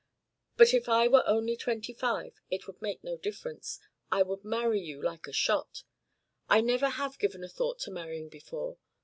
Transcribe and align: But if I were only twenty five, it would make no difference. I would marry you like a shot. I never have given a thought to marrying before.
But 0.57 0.73
if 0.73 0.89
I 0.89 1.07
were 1.07 1.21
only 1.27 1.55
twenty 1.55 1.93
five, 1.93 2.33
it 2.49 2.65
would 2.65 2.81
make 2.81 3.03
no 3.03 3.17
difference. 3.17 3.79
I 4.11 4.23
would 4.23 4.43
marry 4.43 4.79
you 4.81 4.99
like 4.99 5.27
a 5.27 5.31
shot. 5.31 5.83
I 6.49 6.59
never 6.59 6.89
have 6.89 7.19
given 7.19 7.43
a 7.43 7.47
thought 7.47 7.77
to 7.81 7.91
marrying 7.91 8.27
before. 8.27 8.79